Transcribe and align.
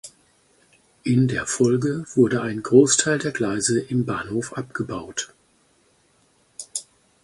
In 1.03 1.27
der 1.27 1.45
Folge 1.45 2.07
wurde 2.15 2.41
ein 2.41 2.63
Großteil 2.63 3.19
der 3.19 3.31
Gleise 3.31 3.79
im 3.79 4.03
Bahnhof 4.03 4.57
abgebaut. 4.57 5.31